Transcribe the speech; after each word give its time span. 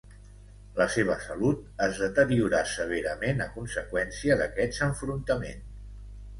La 0.77 0.87
seva 0.93 1.17
salut 1.25 1.61
es 1.89 1.99
deteriorà 2.05 2.63
severament 2.73 3.45
a 3.47 3.49
conseqüència 3.61 4.41
d'aquests 4.43 4.85
enfrontaments. 4.91 5.73